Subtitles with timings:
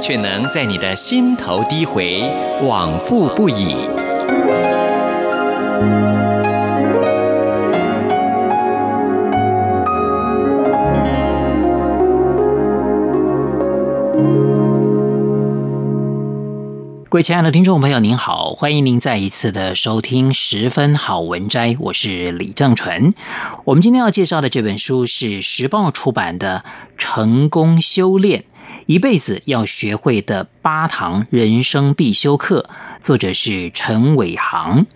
[0.00, 2.22] 却能在你的心头低回，
[2.62, 3.76] 往复不已。
[17.10, 23.12] 各位亲爱的听众朋友，您好，欢迎您再一次的收听《十分好文摘》，我是李正淳。
[23.64, 26.62] 我们今天要介绍的这本书是时报出版的
[26.98, 28.44] 《成功修炼：
[28.86, 32.68] 一辈子要学会的八堂人生必修课》，
[33.04, 34.86] 作者是陈伟航。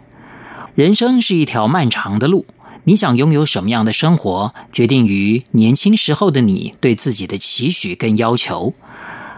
[0.75, 2.47] 人生是一条漫长的路，
[2.85, 8.75] 你想拥有什么样的生活，决定于年轻时候的你对自己的期许跟要求。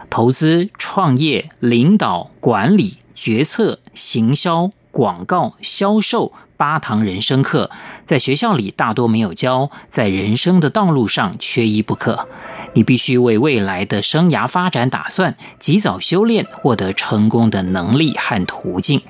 [0.09, 6.33] 投资、创业、领导、管理、决策、行销、广告、销售，
[6.65, 7.71] 八堂人生课，
[8.07, 12.27] 在学校里大多没有教，在人生的道路上缺一不可。
[12.73, 19.03] 你必须为未来的生涯发展打算，及早修炼，获得成功的能力和途径。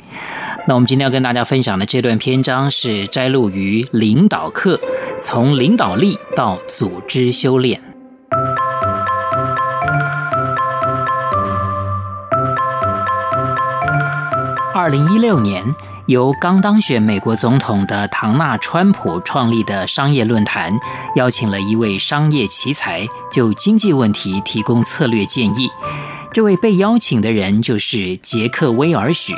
[0.67, 4.75] 那我们今天要跟大家分享的这段篇章是摘录于《领导课》，
[5.21, 7.81] 从领导力到组织修炼。
[14.75, 15.65] 二零一六年，
[16.07, 20.71] 由刚当选美国总统的唐纳·川普创立的商业论坛，
[21.17, 25.71] 邀请了一位商业奇才，就经济问题提供策略建议。
[26.31, 29.35] 这位被邀请的人就是杰克·威尔许。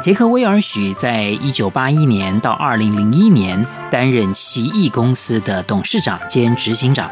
[0.00, 7.10] 杰克·威尔许在一九八一年到二零零一年担任奇异公司的董事长兼执行长。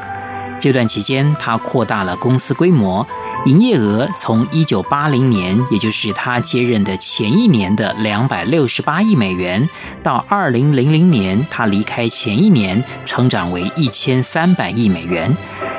[0.59, 3.07] 这段期间，他扩大了公司规模，
[3.45, 9.69] 营业额从一九八零年，也就是他接任的前一年的两百六十八亿美元，
[10.03, 15.37] 到二零零零年他离开前一年，成长为一千三百亿美元，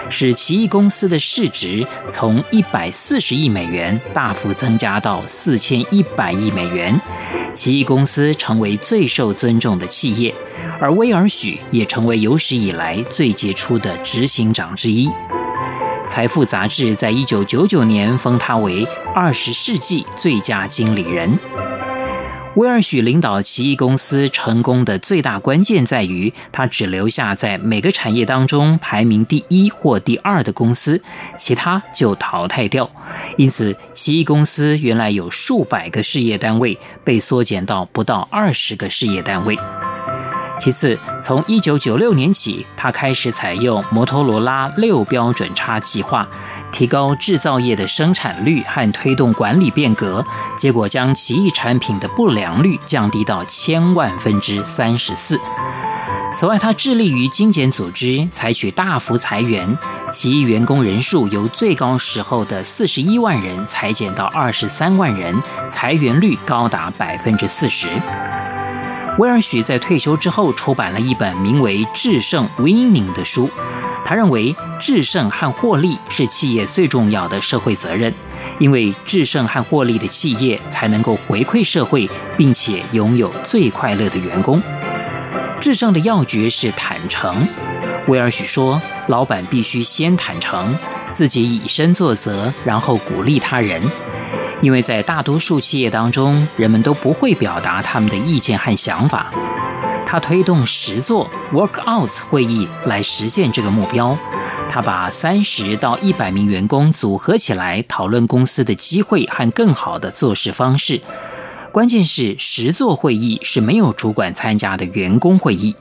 [0.10, 7.00] 使奇异公司的市值从一百四十亿美元大幅增加到四千一百亿美元，
[7.58, 10.32] 奇异公司成为最受尊重的企业。
[10.80, 15.10] 而威尔许也成为有史以来最杰出的执行长之一。
[16.06, 21.67] 财富杂志在一九九九年封他为二十世纪最佳经理人。
[22.58, 31.00] 威尔许领导奇异公司成功的最大关键在于，他只留下在每个产业当中排名第一或第二的公司，
[31.38, 32.90] 其他就淘汰掉。
[33.38, 39.56] 因此，奇异公司原来有数百个事业单位，被缩减到不到二十个事业单位。
[40.60, 46.28] 其次，从一九九六年起，他开始采用摩托罗拉六标准差计划，
[46.72, 50.26] 提高制造业的生产率和推动管理变革，
[50.58, 55.40] 结果将奇异产品的不良率降低到千万分之三十四。
[56.34, 59.78] 此外，他致力于精简组织，采取大幅裁员，
[60.12, 67.88] 奇异员工人数由最高时候的四十一万人裁减到二十三万人，裁员率高达百分之四十。
[69.18, 73.50] 威尔许在退休之后出版了一本名为《制胜 Winning》的书。
[74.06, 78.14] 他认为，制胜和获利是企业最重要的社会责任，
[78.60, 82.08] 因为制胜和获利的企业才能够回馈社会，
[82.38, 84.62] 并且拥有最快乐的员工。
[85.60, 87.48] 制胜的要诀是坦诚。
[88.08, 90.78] 威尔许说，老板必须先坦诚，
[91.12, 93.82] 自己以身作则，然后鼓励他人。
[94.62, 99.32] 因为在大多数企业当中，人们都不会表达他们的意见和想法。
[100.06, 104.18] 他推动十座 （workouts） 会议来实现这个目标。
[104.70, 111.02] 他把三十到一百名员工组合起来讨论公司的机会和更好的做事方式。
[111.72, 115.76] 关键是十座会议是没有主管参加的员工会议。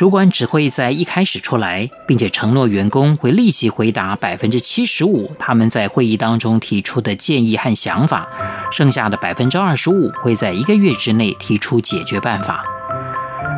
[0.00, 8.26] 主管只会在一开始出来，并且承诺员工会立即回答百分之七十五他们在会议当中提出的建议和想法，
[8.72, 12.64] 剩下的百分之二十五会在一个月之内提出解决办法。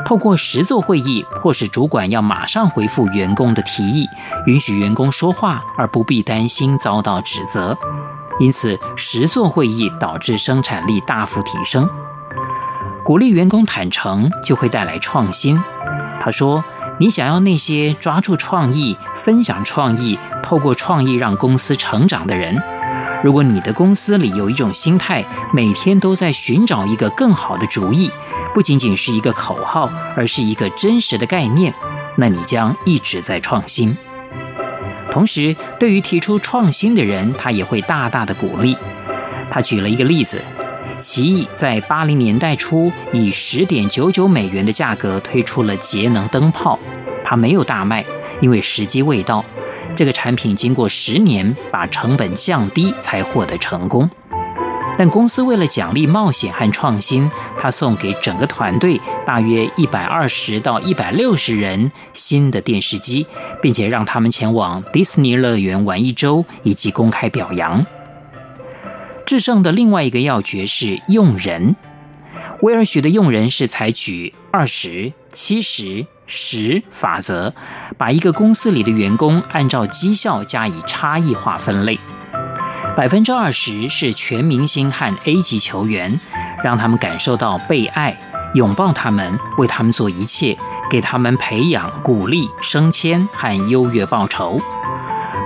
[0.05, 4.09] 透过实作会议，迫使主管要马上回复员工的提议，
[4.47, 7.79] 允许员工说话，而不必担心遭到指责。
[8.41, 11.89] 因此，实作会议导致生产力大幅提升。
[13.05, 15.57] 鼓励员工坦诚，就会带来创新。
[16.25, 16.65] 他说
[17.01, 22.63] ：“你想要那些抓住创意、分享创意、透过创意让公司成长的人，
[23.25, 28.09] 如果你的公司里有一种心态，每天都在寻找一个更好的主意，
[28.55, 31.75] 不仅仅是一个口号，而是一个真实的概念，
[32.17, 33.97] 那你将一直在创新。
[35.11, 38.77] 同时，对于提出创新的人，他也会大大的鼓励。
[39.51, 40.41] 他举了一个例子：
[41.03, 46.79] 奇异在八零年代初以十点九九美元的价格推出了节能灯泡，
[47.25, 48.05] 它没有大卖，
[48.41, 49.45] 因为时机未到。
[49.97, 54.09] 这个产品经过十年把成本降低，才获得成功。
[54.97, 57.29] 但公司为了奖励冒险和创新，
[57.59, 63.27] 他送给整个团队大约一百二十到一百六十人新的电视机，
[63.61, 67.85] 并且让他们前往迪士尼乐园玩一周，以及公开表扬。
[69.27, 71.77] 制胜的另外一个要诀是用人。
[72.61, 77.53] 威尔许的用人是采取二十、七十、十法则，
[77.99, 81.99] 把一个公司里的员工按照绩效加以差异化分类。
[82.97, 86.21] 百分之二十是全明星和 A 级球员，
[86.63, 88.17] 让他们感受到被爱，
[88.55, 90.57] 拥抱他们，为他们做一切，
[90.91, 94.61] 给他们培养、鼓励、升迁和优越报酬。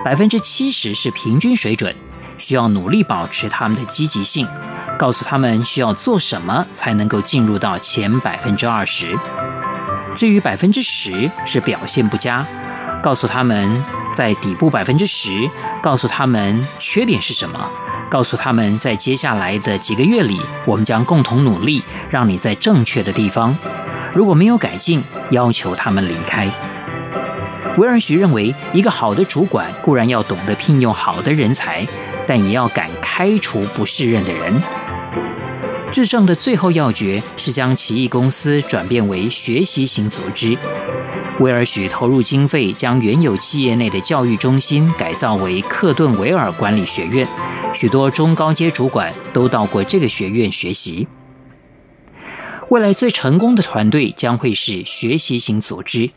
[0.05, 1.95] 百分之七十是平均水准，
[2.39, 4.47] 需要努力保持他们的积极性，
[4.99, 9.19] 告诉他们需要做什么才能够进入到前百分之二十。
[10.15, 12.47] 至于百分之十是表现不佳，
[13.03, 13.85] 告诉他们。
[14.13, 15.51] 在底部百分之十，
[15.83, 17.69] 告诉他们缺点是什么，
[18.09, 23.55] 告诉他们在接下来的几个月里，我们将共同努力，让你在正确的地方。
[24.15, 26.51] 如果没有改进，要求他们离开。
[27.77, 31.87] 威尔许认为，一个好的主管固然要懂得聘用好的人才，
[32.27, 34.63] 但也要敢开除不适任的人。
[35.93, 40.59] 制胜的最后要诀是将奇异公司转变为学习型组织。
[41.39, 47.29] 威尔许投入经费，将原有企业内的教育中心改造为克顿维尔管理学院，
[47.73, 51.07] 许多中高阶主管都到过这个学院学习。
[52.71, 56.11] 未来最成功的团队将会是学习型组织，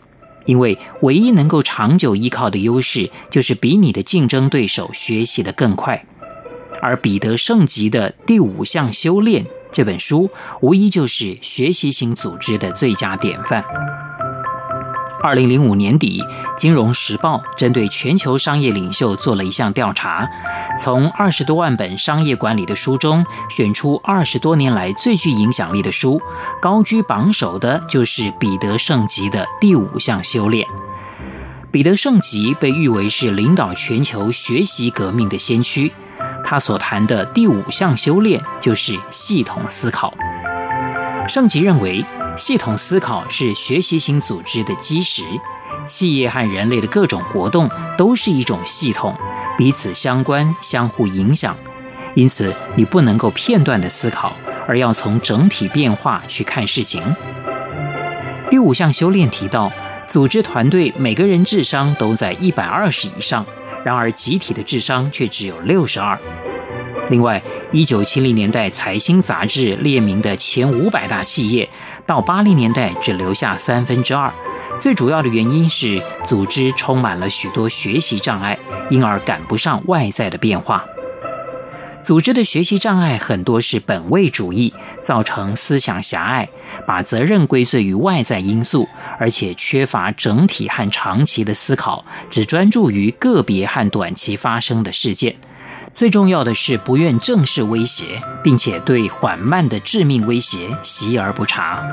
[0.46, 6.06] 因为唯一能够长久依靠的优势就是比你的竞争对手学习的更快。
[6.82, 10.30] 而彼得圣吉的第五项修炼这本书，
[10.62, 13.64] 无疑就是学习型组织的最佳典范。
[15.22, 16.22] 二零零五年底，
[16.58, 20.30] 《金融时报》针对全球商业领袖做了一项调查，
[20.78, 26.22] 从二十多万本商业管理的书中选出二十多年来最具影响力的书，
[26.62, 30.66] 高居榜首的就是彼得圣吉的第五项修炼。
[31.70, 35.92] 彼得圣吉被誉为是领导全球学习革命的先驱，
[36.46, 40.14] 他所谈的第五项修炼就是系统思考。
[41.28, 42.04] 圣吉认为，
[42.40, 45.24] 系统思考是学习型组织的基石，
[45.86, 49.14] 企业和人类的各种活动都是一种系统，
[49.58, 51.56] 彼此相关、相互影响。
[52.16, 54.34] 因此，你不能够片段的思考，
[54.66, 57.04] 而要从整体变化去看事情。
[58.50, 59.70] 第五项修炼提到，
[60.08, 63.46] 组织团队每个人智商都在一百二十以上，
[63.84, 66.18] 然而集体的智商却只有六十二。
[67.10, 67.42] 另外，
[67.72, 71.68] 一九七零年代财新杂志列明的前五百大企业，
[72.06, 74.32] 到八零年代只留下三分之二。
[74.80, 78.58] 最主要的原因是组织充满了许多学习障碍，
[78.90, 80.84] 因而赶不上外在的变化。
[82.02, 84.74] 组织的学习障碍很多是本位主义，
[85.04, 86.48] 造成思想狭隘，
[86.88, 88.88] 把责任归罪于外在因素，
[89.20, 95.36] 而且缺乏整体和长期的思考，只专注于个别和短期发生的事件。
[95.94, 101.84] 最重要的是不愿正视威胁，并且对缓慢的致命威胁习而不察。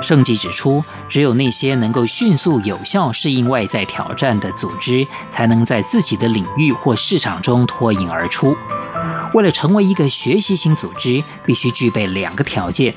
[0.00, 8.56] 圣吉指出，只有那些能够迅速有效适应外在挑战的组织，才能在自己的领域或市场中脱颖而出。
[9.32, 12.92] 为了成为一个学习型组织，必须具备两个条件。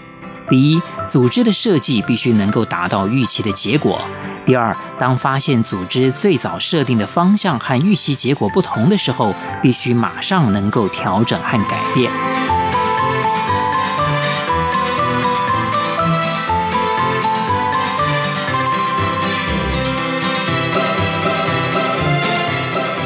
[0.49, 4.01] 第一，组织的设计必须能够达到预期的结果。
[4.45, 12.11] 第二，当发现组织最早设定的方向和预期结果不同的时候，必须马上能够调整和改变。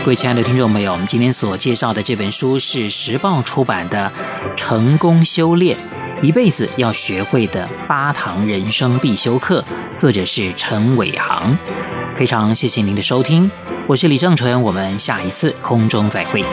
[0.04, 4.12] 各位亲爱的听众朋友，我们今天所介绍的这本书是时报出版的
[4.56, 5.78] 《成功修炼》。
[6.22, 9.64] 一辈子要学会的八堂人生必修课，
[9.96, 11.58] 作者是陈伟航。
[12.14, 13.50] 非常谢谢您的收听，
[13.88, 16.44] 我是李正淳，我们下一次空中再会。